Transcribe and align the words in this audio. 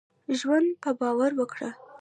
ژوند 0.39 0.69
په 0.83 0.89
باور 0.99 1.31
وکړهٔ. 1.37 1.69